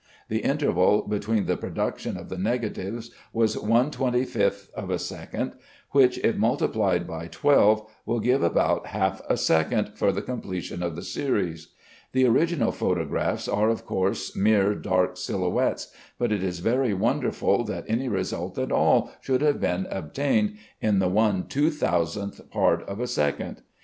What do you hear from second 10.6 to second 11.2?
of the